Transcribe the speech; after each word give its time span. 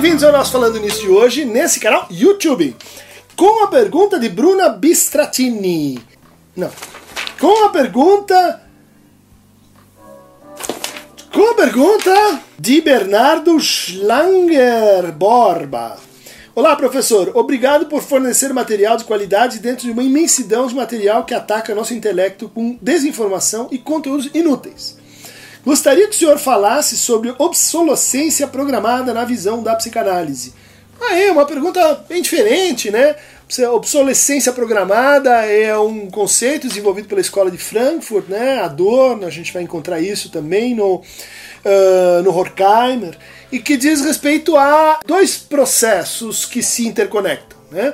Bem-vindos 0.00 0.22
ao 0.22 0.30
nosso 0.30 0.52
Falando 0.52 0.78
Nisso 0.78 1.00
de 1.00 1.08
hoje, 1.08 1.44
nesse 1.44 1.80
canal 1.80 2.06
YouTube. 2.08 2.76
Com 3.34 3.64
a 3.64 3.66
pergunta 3.66 4.16
de 4.16 4.28
Bruna 4.28 4.68
Bistratini. 4.68 5.98
Não. 6.54 6.70
Com 7.40 7.64
a 7.64 7.70
pergunta. 7.70 8.62
Com 11.34 11.50
a 11.50 11.54
pergunta 11.54 12.40
de 12.56 12.80
Bernardo 12.80 13.58
Schlanger 13.58 15.10
Borba. 15.16 15.96
Olá, 16.54 16.76
professor. 16.76 17.32
Obrigado 17.34 17.86
por 17.86 18.00
fornecer 18.00 18.54
material 18.54 18.96
de 18.96 19.02
qualidade 19.02 19.58
dentro 19.58 19.84
de 19.84 19.90
uma 19.90 20.04
imensidão 20.04 20.68
de 20.68 20.76
material 20.76 21.24
que 21.24 21.34
ataca 21.34 21.74
nosso 21.74 21.92
intelecto 21.92 22.48
com 22.48 22.78
desinformação 22.80 23.66
e 23.72 23.78
conteúdos 23.78 24.30
inúteis. 24.32 24.96
Gostaria 25.68 26.08
que 26.08 26.16
o 26.16 26.18
senhor 26.18 26.38
falasse 26.38 26.96
sobre 26.96 27.34
obsolescência 27.36 28.46
programada 28.46 29.12
na 29.12 29.22
visão 29.22 29.62
da 29.62 29.76
psicanálise. 29.76 30.54
Ah, 30.98 31.14
é 31.14 31.30
uma 31.30 31.44
pergunta 31.44 32.06
bem 32.08 32.22
diferente, 32.22 32.90
né? 32.90 33.14
Obsolescência 33.74 34.50
programada 34.50 35.30
é 35.44 35.76
um 35.76 36.10
conceito 36.10 36.66
desenvolvido 36.66 37.06
pela 37.06 37.20
Escola 37.20 37.50
de 37.50 37.58
Frankfurt, 37.58 38.30
né? 38.30 38.62
Adorno, 38.62 39.26
a 39.26 39.30
gente 39.30 39.52
vai 39.52 39.62
encontrar 39.62 40.00
isso 40.00 40.30
também 40.30 40.74
no, 40.74 41.02
uh, 41.02 42.22
no 42.24 42.34
Horkheimer, 42.34 43.18
e 43.52 43.58
que 43.58 43.76
diz 43.76 44.00
respeito 44.00 44.56
a 44.56 45.00
dois 45.04 45.36
processos 45.36 46.46
que 46.46 46.62
se 46.62 46.86
interconectam, 46.86 47.58
né? 47.70 47.92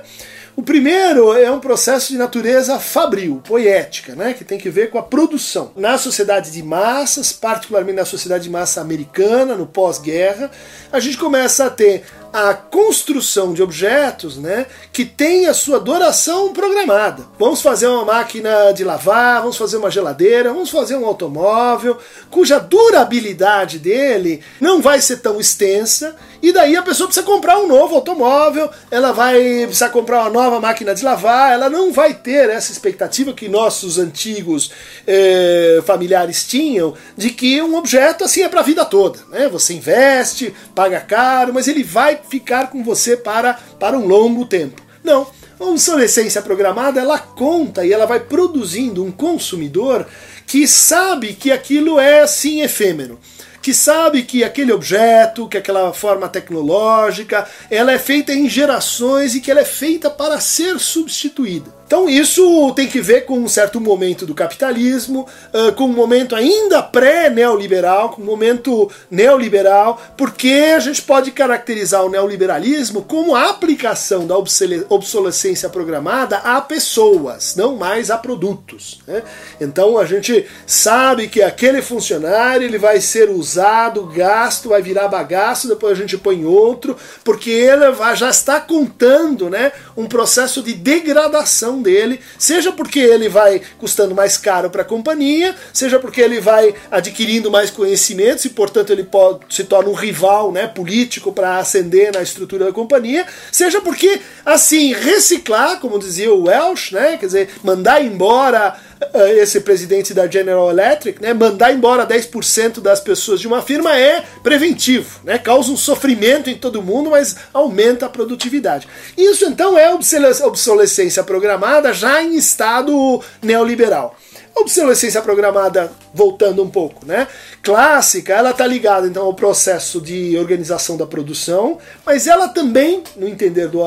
O 0.57 0.63
primeiro 0.63 1.33
é 1.33 1.51
um 1.51 1.59
processo 1.59 2.13
de 2.13 2.19
natureza 2.19 2.79
fabril, 2.79 3.43
poética, 3.45 4.15
né, 4.15 4.33
que 4.33 4.45
tem 4.45 4.57
que 4.57 4.71
ver 4.71 4.89
com 4.89 4.99
a 4.99 5.03
produção. 5.03 5.73
Na 5.75 5.98
sociedade 5.98 6.53
de 6.53 6.62
massas, 6.62 7.33
particularmente 7.33 7.97
na 7.97 8.05
sociedade 8.05 8.45
de 8.45 8.51
massa 8.51 8.81
americana, 8.81 9.56
no 9.56 9.67
pós-guerra, 9.67 10.48
a 10.93 11.01
gente 11.01 11.19
começa 11.19 11.65
a 11.65 11.70
ter 11.70 12.05
a 12.35 12.53
construção 12.53 13.55
de 13.55 13.63
objetos 13.63 14.37
né, 14.37 14.67
que 14.93 15.05
tem 15.05 15.47
a 15.47 15.55
sua 15.55 15.79
duração 15.79 16.53
programada. 16.53 17.25
Vamos 17.39 17.63
fazer 17.63 17.87
uma 17.87 18.05
máquina 18.05 18.73
de 18.73 18.83
lavar, 18.83 19.41
vamos 19.41 19.57
fazer 19.57 19.77
uma 19.77 19.89
geladeira, 19.89 20.53
vamos 20.53 20.69
fazer 20.69 20.97
um 20.97 21.07
automóvel, 21.07 21.97
cuja 22.33 22.59
durabilidade 22.59 23.79
dele 23.79 24.43
não 24.61 24.83
vai 24.83 25.01
ser 25.01 25.19
tão 25.19 25.39
extensa, 25.39 26.17
e 26.43 26.53
daí 26.53 26.77
a 26.77 26.83
pessoa 26.83 27.07
precisa 27.07 27.25
comprar 27.25 27.57
um 27.59 27.69
novo 27.69 27.95
automóvel, 27.95 28.69
ela 28.91 29.12
vai 29.12 29.62
precisar 29.62 29.91
comprar 29.91 30.23
uma 30.23 30.31
nova 30.31 30.59
máquina 30.59 30.93
de 30.93 31.05
lavar, 31.05 31.53
ela 31.53 31.71
não 31.71 31.93
vai 31.93 32.15
ter 32.15 32.51
essa 32.51 32.73
expectativa 32.73 33.33
que 33.33 33.49
nossos 33.49 33.97
antigos 33.97 34.73
eh, 35.07 35.81
familiares 35.87 36.45
tinham 36.45 36.95
de 37.17 37.31
que 37.31 37.62
um 37.62 37.77
objeto 37.77 38.25
assim 38.25 38.43
é 38.43 38.49
para 38.49 38.61
a 38.61 38.65
vida 38.65 38.85
toda. 38.85 39.21
Né? 39.31 39.49
Você 39.49 39.73
investe, 39.73 40.53
paga 40.75 41.01
caro, 41.01 41.55
mas 41.55 41.69
ele 41.69 41.85
vai 41.85 42.23
ficar 42.28 42.70
com 42.70 42.83
você 42.83 43.17
para, 43.17 43.55
para 43.78 43.98
um 43.98 44.06
longo 44.06 44.44
tempo. 44.44 44.83
Não. 45.03 45.27
A 45.58 45.64
obsolescência 45.64 46.42
programada 46.42 47.00
ela 47.00 47.19
conta 47.19 47.86
e 47.86 47.92
ela 47.92 48.06
vai 48.06 48.19
produzindo 48.19 49.05
um 49.05 49.12
consumidor 49.12 50.06
que 50.47 50.66
sabe 50.66 51.33
que 51.33 51.53
aquilo 51.53 51.98
é 51.98 52.20
assim 52.20 52.62
efêmero 52.62 53.19
que 53.64 53.72
sabe 53.72 54.25
que 54.25 54.44
aquele 54.44 54.75
objeto, 54.75 55.48
que 55.48 55.56
aquela 55.56 55.91
forma 55.94 56.28
tecnológica, 56.28 57.48
ela 57.70 57.92
é 57.92 57.98
feita 57.98 58.31
em 58.31 58.47
gerações 58.47 59.34
e 59.34 59.41
que 59.41 59.50
ela 59.50 59.61
é 59.61 59.64
feita 59.64 60.11
para 60.11 60.38
ser 60.38 60.78
substituída. 60.78 61.75
Então 61.95 62.09
isso 62.09 62.73
tem 62.75 62.89
que 62.89 63.00
ver 63.00 63.25
com 63.25 63.39
um 63.39 63.47
certo 63.47 63.81
momento 63.81 64.27
do 64.27 64.34
capitalismo, 64.34 65.28
uh, 65.53 65.73
com 65.75 65.84
um 65.84 65.92
momento 65.92 66.34
ainda 66.34 66.83
pré-neoliberal, 66.83 68.09
com 68.09 68.20
um 68.23 68.25
momento 68.25 68.91
neoliberal, 69.09 70.03
porque 70.16 70.72
a 70.75 70.81
gente 70.81 71.00
pode 71.03 71.31
caracterizar 71.31 72.05
o 72.05 72.10
neoliberalismo 72.10 73.03
como 73.03 73.37
a 73.37 73.49
aplicação 73.49 74.27
da 74.27 74.37
obsolescência 74.37 75.69
programada 75.69 76.38
a 76.38 76.60
pessoas, 76.60 77.55
não 77.55 77.77
mais 77.77 78.11
a 78.11 78.19
produtos. 78.19 79.00
Né? 79.06 79.22
Então 79.61 79.97
a 79.97 80.05
gente 80.05 80.47
sabe 80.66 81.28
que 81.28 81.43
aquele 81.43 81.81
funcionário 81.81 82.66
ele 82.66 82.76
vai 82.76 83.00
ser 83.00 83.31
usado, 83.31 84.05
gasto, 84.06 84.71
vai 84.71 84.82
virar 84.82 85.06
bagaço, 85.06 85.69
depois 85.69 85.93
a 85.93 86.00
gente 86.00 86.19
põe 86.19 86.44
outro, 86.44 86.97
porque 87.22 87.50
ele 87.50 87.84
já 88.16 88.31
está 88.31 88.61
contando 88.61 89.49
né, 89.49 89.71
um 89.97 90.06
processo 90.09 90.61
de 90.61 90.72
degradação 90.72 91.84
dele, 91.84 92.19
seja 92.39 92.72
porque 92.72 92.99
ele 92.99 93.28
vai 93.28 93.61
custando 93.78 94.15
mais 94.15 94.37
caro 94.37 94.71
para 94.71 94.83
a 94.83 94.84
companhia, 94.84 95.55
seja 95.72 96.00
porque 96.00 96.21
ele 96.21 96.41
vai 96.41 96.75
adquirindo 96.91 97.50
mais 97.50 97.71
conhecimentos 97.71 98.45
e, 98.47 98.50
portanto, 98.50 98.91
ele 98.91 99.05
pode, 99.05 99.41
se 99.50 99.65
torna 99.65 99.91
um 99.91 99.94
rival 99.94 100.50
né, 100.50 100.67
político 100.67 101.33
para 101.33 101.59
ascender 101.59 102.12
na 102.12 102.23
estrutura 102.23 102.65
da 102.65 102.73
companhia, 102.73 103.27
seja 103.53 103.81
porque, 103.81 104.21
assim, 104.44 104.93
reciclar, 104.93 105.78
como 105.78 105.99
dizia 105.99 106.33
o 106.33 106.44
Welsh, 106.44 106.93
né, 106.93 107.17
quer 107.19 107.27
dizer, 107.27 107.50
mandar 107.62 108.03
embora 108.03 108.77
eh, 109.12 109.39
esse 109.39 109.61
presidente 109.61 110.15
da 110.15 110.27
General 110.27 110.71
Electric, 110.71 111.21
né, 111.21 111.34
mandar 111.34 111.73
embora 111.73 112.06
10% 112.06 112.81
das 112.81 113.00
pessoas 113.00 113.41
de 113.41 113.47
uma 113.47 113.61
firma 113.61 113.97
é 113.97 114.25
preventivo, 114.43 115.21
né, 115.25 115.39
causa 115.39 115.71
um 115.71 115.77
sofrimento 115.77 116.49
em 116.49 116.56
todo 116.56 116.83
mundo, 116.83 117.11
mas 117.11 117.37
aumenta 117.53 118.06
a 118.06 118.09
produtividade. 118.09 118.89
Isso 119.17 119.44
então 119.44 119.77
é 119.77 119.93
obsolescência 119.93 121.23
programada 121.23 121.63
já 121.92 122.22
em 122.22 122.36
estado 122.36 123.22
neoliberal. 123.42 124.16
Obsolescência 124.56 125.20
programada, 125.20 125.91
voltando 126.12 126.62
um 126.62 126.70
pouco, 126.70 127.04
né? 127.04 127.26
Clássica, 127.60 128.34
ela 128.34 128.50
está 128.50 128.64
ligada 128.66 129.06
então 129.06 129.25
ao 129.25 129.34
processo 129.34 130.00
de 130.00 130.38
organização 130.38 130.97
da 130.97 131.06
produção, 131.06 131.78
mas 132.06 132.28
ela 132.28 132.48
também, 132.48 133.02
no 133.16 133.26
entender 133.26 133.66
do 133.66 133.80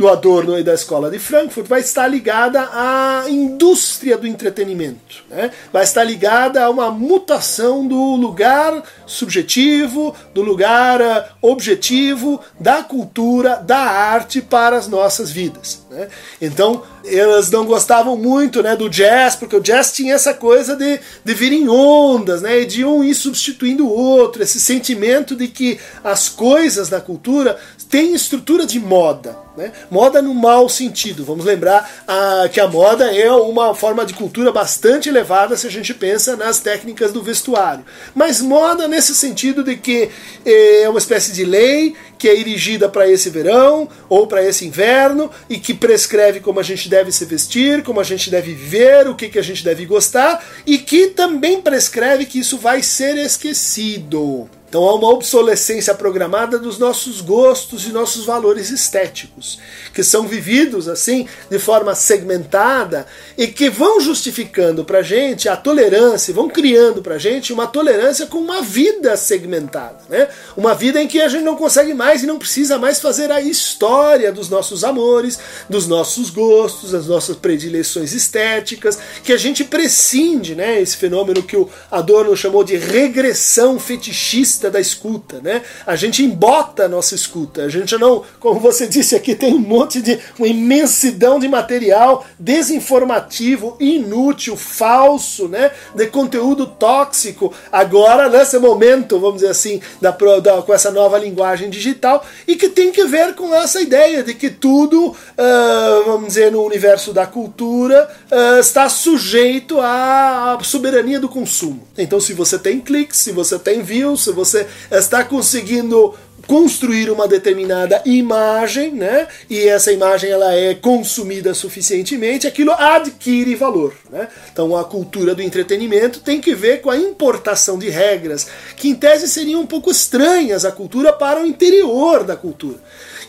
do 0.00 0.08
Adorno 0.08 0.58
e 0.58 0.62
da 0.62 0.72
Escola 0.72 1.10
de 1.10 1.18
Frankfurt 1.18 1.66
vai 1.66 1.80
estar 1.80 2.08
ligada 2.08 2.70
à 2.72 3.26
indústria 3.28 4.16
do 4.16 4.26
entretenimento, 4.26 5.22
né? 5.28 5.50
vai 5.70 5.84
estar 5.84 6.02
ligada 6.02 6.64
a 6.64 6.70
uma 6.70 6.90
mutação 6.90 7.86
do 7.86 8.16
lugar 8.16 8.82
subjetivo, 9.06 10.16
do 10.32 10.40
lugar 10.40 11.02
uh, 11.02 11.24
objetivo, 11.42 12.40
da 12.58 12.82
cultura, 12.82 13.56
da 13.56 13.76
arte 13.76 14.40
para 14.40 14.78
as 14.78 14.88
nossas 14.88 15.30
vidas. 15.30 15.84
Né? 15.90 16.08
Então, 16.40 16.82
elas 17.04 17.50
não 17.50 17.66
gostavam 17.66 18.16
muito 18.16 18.62
né, 18.62 18.74
do 18.74 18.88
jazz, 18.88 19.36
porque 19.36 19.56
o 19.56 19.60
jazz 19.60 19.92
tinha 19.92 20.14
essa 20.14 20.32
coisa 20.32 20.76
de, 20.76 20.98
de 21.22 21.34
vir 21.34 21.52
em 21.52 21.68
ondas, 21.68 22.40
né, 22.40 22.64
de 22.64 22.86
um 22.86 23.04
ir 23.04 23.14
substituindo 23.14 23.86
o 23.86 23.90
outro, 23.90 24.42
esse 24.42 24.60
sentimento 24.60 25.36
de 25.36 25.48
que 25.48 25.78
as 26.02 26.28
coisas 26.28 26.88
da 26.88 27.02
cultura 27.02 27.58
têm 27.90 28.14
estrutura 28.14 28.64
de 28.64 28.78
moda. 28.78 29.36
Né? 29.56 29.72
Moda 29.90 30.22
no 30.22 30.32
mau 30.32 30.68
sentido. 30.68 31.24
Vamos 31.24 31.44
lembrar 31.44 31.90
ah, 32.06 32.48
que 32.50 32.60
a 32.60 32.68
moda 32.68 33.12
é 33.14 33.30
uma 33.32 33.74
forma 33.74 34.06
de 34.06 34.14
cultura 34.14 34.52
bastante 34.52 35.08
elevada 35.08 35.56
se 35.56 35.66
a 35.66 35.70
gente 35.70 35.92
pensa 35.92 36.36
nas 36.36 36.60
técnicas 36.60 37.12
do 37.12 37.22
vestuário. 37.22 37.84
Mas 38.14 38.40
moda 38.40 38.86
nesse 38.86 39.14
sentido 39.14 39.64
de 39.64 39.76
que 39.76 40.08
eh, 40.46 40.82
é 40.82 40.88
uma 40.88 41.00
espécie 41.00 41.32
de 41.32 41.44
lei 41.44 41.94
que 42.16 42.28
é 42.28 42.38
erigida 42.38 42.88
para 42.88 43.08
esse 43.08 43.28
verão 43.28 43.88
ou 44.08 44.26
para 44.26 44.44
esse 44.44 44.66
inverno 44.66 45.30
e 45.48 45.58
que 45.58 45.74
prescreve 45.74 46.38
como 46.38 46.60
a 46.60 46.62
gente 46.62 46.88
deve 46.88 47.10
se 47.10 47.24
vestir, 47.24 47.82
como 47.82 47.98
a 47.98 48.04
gente 48.04 48.30
deve 48.30 48.54
viver, 48.54 49.08
o 49.08 49.14
que, 49.14 49.28
que 49.28 49.38
a 49.38 49.42
gente 49.42 49.64
deve 49.64 49.84
gostar 49.84 50.44
e 50.64 50.78
que 50.78 51.08
também 51.08 51.60
prescreve 51.60 52.24
que 52.26 52.38
isso 52.38 52.56
vai 52.56 52.82
ser 52.82 53.16
esquecido. 53.16 54.48
Então 54.70 54.88
há 54.88 54.94
uma 54.94 55.08
obsolescência 55.08 55.92
programada 55.96 56.56
dos 56.56 56.78
nossos 56.78 57.20
gostos 57.20 57.86
e 57.86 57.88
nossos 57.88 58.24
valores 58.24 58.70
estéticos, 58.70 59.58
que 59.92 60.04
são 60.04 60.28
vividos 60.28 60.88
assim 60.88 61.26
de 61.50 61.58
forma 61.58 61.92
segmentada 61.92 63.04
e 63.36 63.48
que 63.48 63.68
vão 63.68 64.00
justificando 64.00 64.84
para 64.84 65.02
gente 65.02 65.48
a 65.48 65.56
tolerância, 65.56 66.32
vão 66.32 66.48
criando 66.48 67.02
para 67.02 67.18
gente 67.18 67.52
uma 67.52 67.66
tolerância 67.66 68.28
com 68.28 68.38
uma 68.38 68.62
vida 68.62 69.16
segmentada, 69.16 69.98
né? 70.08 70.28
Uma 70.56 70.72
vida 70.72 71.02
em 71.02 71.08
que 71.08 71.20
a 71.20 71.26
gente 71.26 71.42
não 71.42 71.56
consegue 71.56 71.92
mais 71.92 72.22
e 72.22 72.26
não 72.26 72.38
precisa 72.38 72.78
mais 72.78 73.00
fazer 73.00 73.32
a 73.32 73.40
história 73.40 74.30
dos 74.30 74.48
nossos 74.48 74.84
amores, 74.84 75.36
dos 75.68 75.88
nossos 75.88 76.30
gostos, 76.30 76.92
das 76.92 77.08
nossas 77.08 77.36
predileções 77.36 78.12
estéticas, 78.12 78.96
que 79.24 79.32
a 79.32 79.36
gente 79.36 79.64
prescinde, 79.64 80.54
né? 80.54 80.80
Esse 80.80 80.96
fenômeno 80.96 81.42
que 81.42 81.56
o 81.56 81.68
Adorno 81.90 82.36
chamou 82.36 82.62
de 82.62 82.76
regressão 82.76 83.76
fetichista 83.76 84.59
da 84.68 84.80
escuta, 84.80 85.40
né? 85.40 85.62
A 85.86 85.94
gente 85.94 86.24
embota 86.24 86.84
a 86.84 86.88
nossa 86.88 87.14
escuta. 87.14 87.62
A 87.62 87.68
gente 87.68 87.96
não, 87.96 88.24
como 88.40 88.58
você 88.58 88.86
disse 88.86 89.14
aqui, 89.14 89.34
tem 89.34 89.54
um 89.54 89.58
monte 89.58 90.02
de 90.02 90.18
uma 90.38 90.48
imensidão 90.48 91.38
de 91.38 91.48
material 91.48 92.26
desinformativo, 92.38 93.76
inútil, 93.78 94.56
falso, 94.56 95.46
né? 95.48 95.70
De 95.94 96.08
conteúdo 96.08 96.66
tóxico. 96.66 97.52
Agora 97.70 98.28
nesse 98.28 98.58
momento, 98.58 99.18
vamos 99.20 99.36
dizer 99.36 99.50
assim, 99.50 99.80
da, 100.00 100.10
da 100.10 100.62
com 100.62 100.74
essa 100.74 100.90
nova 100.90 101.18
linguagem 101.18 101.70
digital 101.70 102.24
e 102.46 102.56
que 102.56 102.68
tem 102.68 102.90
que 102.90 103.04
ver 103.04 103.34
com 103.34 103.54
essa 103.54 103.80
ideia 103.80 104.22
de 104.22 104.34
que 104.34 104.50
tudo, 104.50 105.08
uh, 105.08 106.04
vamos 106.04 106.28
dizer, 106.28 106.50
no 106.50 106.64
universo 106.64 107.12
da 107.12 107.26
cultura 107.26 108.10
uh, 108.30 108.58
está 108.58 108.88
sujeito 108.88 109.80
à 109.80 110.58
soberania 110.62 111.20
do 111.20 111.28
consumo. 111.28 111.86
Então, 111.96 112.18
se 112.18 112.32
você 112.32 112.58
tem 112.58 112.80
cliques, 112.80 113.18
se 113.18 113.32
você 113.32 113.58
tem 113.58 113.82
views, 113.82 114.24
se 114.24 114.32
você 114.32 114.49
está 114.90 115.24
conseguindo 115.24 116.14
construir 116.46 117.10
uma 117.10 117.28
determinada 117.28 118.02
imagem, 118.04 118.92
né? 118.92 119.28
E 119.48 119.60
essa 119.68 119.92
imagem 119.92 120.30
ela 120.30 120.54
é 120.54 120.74
consumida 120.74 121.54
suficientemente, 121.54 122.46
aquilo 122.46 122.72
adquire 122.72 123.54
valor, 123.54 123.94
né? 124.10 124.28
Então 124.52 124.76
a 124.76 124.84
cultura 124.84 125.34
do 125.34 125.42
entretenimento 125.42 126.20
tem 126.20 126.40
que 126.40 126.54
ver 126.54 126.80
com 126.80 126.90
a 126.90 126.96
importação 126.96 127.78
de 127.78 127.88
regras 127.88 128.48
que 128.76 128.88
em 128.88 128.94
tese 128.94 129.28
seriam 129.28 129.60
um 129.60 129.66
pouco 129.66 129.90
estranhas 129.90 130.64
à 130.64 130.72
cultura 130.72 131.12
para 131.12 131.42
o 131.42 131.46
interior 131.46 132.24
da 132.24 132.36
cultura. 132.36 132.78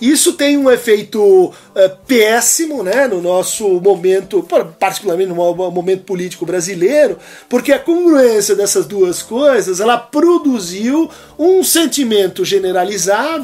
Isso 0.02 0.34
tem 0.34 0.58
um 0.58 0.70
efeito 0.70 1.54
é, 1.76 1.88
péssimo 1.88 2.82
né, 2.82 3.08
no 3.08 3.22
nosso 3.22 3.80
momento, 3.80 4.44
particularmente 4.80 5.30
no 5.30 5.36
momento 5.36 6.04
político 6.06 6.44
brasileiro, 6.44 7.20
porque 7.48 7.72
a 7.72 7.78
congruência 7.78 8.56
dessas 8.56 8.88
duas 8.88 9.22
coisas 9.22 9.80
ela 9.80 9.98
produziu 9.98 11.08
um 11.38 11.64
sentimento 11.64 12.44
generalizado 12.44 13.01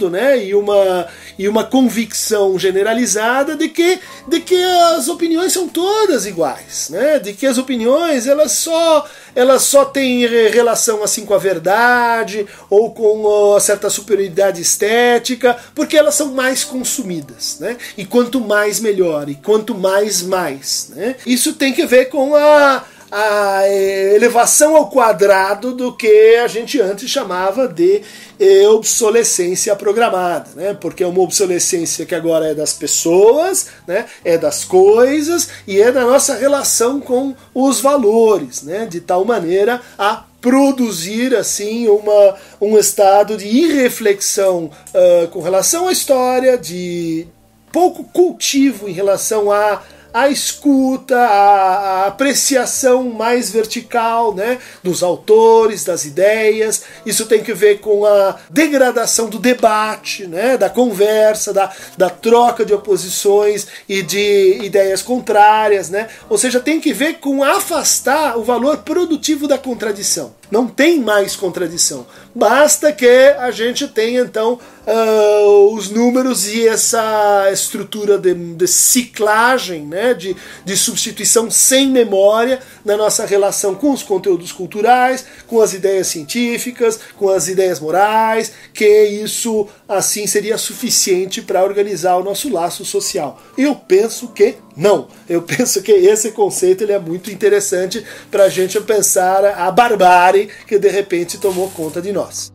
né, 0.09 0.43
e, 0.43 0.53
uma, 0.53 1.07
e 1.37 1.47
uma 1.47 1.63
convicção 1.63 2.57
generalizada 2.57 3.55
de 3.55 3.69
que, 3.69 3.99
de 4.27 4.39
que 4.39 4.61
as 4.95 5.07
opiniões 5.07 5.53
são 5.53 5.67
todas 5.67 6.25
iguais, 6.25 6.89
né, 6.89 7.19
de 7.19 7.33
que 7.33 7.45
as 7.45 7.57
opiniões 7.57 8.27
elas 8.27 8.51
só 8.51 9.07
elas 9.37 9.61
só 9.61 9.85
têm 9.85 10.25
relação 10.25 11.03
assim 11.03 11.23
com 11.23 11.33
a 11.33 11.37
verdade 11.37 12.47
ou 12.71 12.91
com 12.91 13.13
uma 13.13 13.59
certa 13.59 13.87
superioridade 13.87 14.59
estética, 14.59 15.55
porque 15.75 15.95
elas 15.95 16.15
são 16.15 16.33
mais 16.33 16.63
consumidas, 16.63 17.57
né? 17.59 17.77
E 17.95 18.03
quanto 18.03 18.41
mais 18.41 18.79
melhor, 18.79 19.29
e 19.29 19.35
quanto 19.35 19.75
mais 19.75 20.23
mais, 20.23 20.89
né? 20.95 21.15
Isso 21.23 21.53
tem 21.53 21.71
que 21.71 21.85
ver 21.85 22.05
com 22.05 22.35
a 22.35 22.83
a 23.11 23.67
elevação 24.15 24.75
ao 24.75 24.89
quadrado 24.89 25.73
do 25.73 25.95
que 25.95 26.35
a 26.35 26.47
gente 26.47 26.79
antes 26.81 27.09
chamava 27.09 27.67
de 27.67 28.01
eh, 28.39 28.67
obsolescência 28.67 29.75
programada, 29.75 30.49
né? 30.55 30.73
Porque 30.73 31.03
é 31.03 31.07
uma 31.07 31.21
obsolescência 31.21 32.05
que 32.05 32.13
agora 32.13 32.49
é 32.49 32.53
das 32.53 32.73
pessoas, 32.73 33.67
né? 33.87 34.05
É 34.25 34.37
das 34.37 34.65
coisas 34.65 35.49
e 35.65 35.81
é 35.81 35.91
da 35.91 36.01
nossa 36.01 36.35
relação 36.35 36.99
com 36.99 37.33
os 37.53 37.79
valores, 37.79 38.63
né? 38.63 38.85
De 38.85 38.99
tal 38.99 39.23
maneira 39.23 39.81
a 39.97 40.23
produzir 40.41 41.35
assim 41.35 41.87
uma, 41.87 42.35
um 42.61 42.77
estado 42.77 43.37
de 43.37 43.47
irreflexão 43.47 44.69
uh, 44.93 45.27
com 45.29 45.41
relação 45.41 45.87
à 45.87 45.91
história, 45.91 46.57
de 46.57 47.27
pouco 47.71 48.03
cultivo 48.03 48.87
em 48.87 48.93
relação 48.93 49.51
a 49.51 49.81
a 50.17 50.29
escuta, 50.29 51.15
a, 51.15 51.75
a, 52.03 52.07
apreciação 52.07 53.03
mais 53.03 53.51
vertical 53.51 54.33
né, 54.33 54.57
dos 54.81 55.03
autores, 55.03 55.83
das 55.83 56.05
ideias. 56.05 56.81
Isso 57.05 57.27
tem 57.27 57.43
que 57.43 57.53
ver 57.53 57.79
com 57.81 58.03
a 58.03 58.35
degradação 58.49 59.29
do 59.29 59.37
debate, 59.37 60.25
né, 60.25 60.57
da 60.57 60.71
conversa, 60.71 61.53
da, 61.53 61.71
da 61.95 62.09
troca 62.09 62.65
de 62.65 62.73
oposições 62.73 63.67
e 63.87 64.01
de 64.01 64.59
ideias 64.63 65.03
contrárias. 65.03 65.91
Né? 65.91 66.07
Ou 66.27 66.37
seja, 66.37 66.59
tem 66.59 66.81
que 66.81 66.93
ver 66.93 67.19
com 67.19 67.43
afastar 67.43 68.39
o 68.39 68.43
valor 68.43 68.77
produtivo 68.79 69.47
da 69.47 69.59
contradição. 69.59 70.33
Não 70.49 70.65
tem 70.65 70.99
mais 70.99 71.35
contradição. 71.35 72.07
Basta 72.37 72.91
que 72.91 73.33
a 73.39 73.49
gente 73.49 73.87
tenha 73.87 74.21
então 74.21 74.59
uh, 74.87 75.73
os 75.73 75.89
números 75.89 76.47
e 76.47 76.67
essa 76.67 77.49
estrutura 77.51 78.15
de, 78.15 78.31
de 78.33 78.67
ciclagem, 78.67 79.87
né, 79.87 80.13
de, 80.13 80.35
de 80.63 80.77
substituição 80.77 81.49
sem 81.49 81.89
memória 81.89 82.59
na 82.85 82.95
nossa 82.95 83.25
relação 83.25 83.73
com 83.73 83.91
os 83.91 84.03
conteúdos 84.03 84.51
culturais, 84.51 85.25
com 85.47 85.59
as 85.61 85.73
ideias 85.73 86.07
científicas, 86.07 86.99
com 87.17 87.29
as 87.29 87.47
ideias 87.47 87.79
morais, 87.79 88.51
que 88.71 88.87
isso 89.05 89.67
assim 89.89 90.27
seria 90.27 90.59
suficiente 90.59 91.41
para 91.41 91.63
organizar 91.63 92.17
o 92.17 92.23
nosso 92.23 92.53
laço 92.53 92.85
social. 92.85 93.41
Eu 93.57 93.73
penso 93.75 94.27
que 94.27 94.55
não. 94.75 95.07
Eu 95.27 95.41
penso 95.43 95.81
que 95.81 95.91
esse 95.91 96.31
conceito 96.31 96.83
ele 96.83 96.93
é 96.93 96.99
muito 96.99 97.31
interessante 97.31 98.05
para 98.29 98.43
a 98.43 98.49
gente 98.49 98.79
pensar 98.81 99.43
a 99.43 99.71
barbárie 99.71 100.49
que 100.67 100.77
de 100.77 100.89
repente 100.89 101.39
tomou 101.39 101.69
conta 101.71 102.01
de 102.01 102.11
nós. 102.27 102.51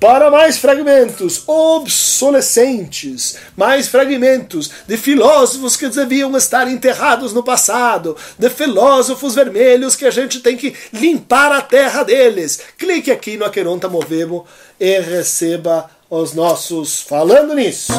Para 0.00 0.30
mais 0.30 0.58
fragmentos 0.58 1.42
obsolescentes, 1.48 3.36
mais 3.56 3.88
fragmentos 3.88 4.70
de 4.86 4.96
filósofos 4.96 5.76
que 5.76 5.88
deviam 5.88 6.36
estar 6.36 6.70
enterrados 6.70 7.32
no 7.32 7.42
passado, 7.42 8.16
de 8.38 8.48
filósofos 8.48 9.34
vermelhos 9.34 9.96
que 9.96 10.06
a 10.06 10.10
gente 10.10 10.38
tem 10.38 10.56
que 10.56 10.72
limpar 10.92 11.50
a 11.50 11.60
terra 11.60 12.04
deles. 12.04 12.60
Clique 12.78 13.10
aqui 13.10 13.36
no 13.36 13.44
Aqueronta 13.44 13.88
Movemo 13.88 14.46
e 14.78 15.00
receba 15.00 15.90
os 16.08 16.32
nossos 16.32 17.00
falando 17.00 17.54
nisso. 17.54 17.92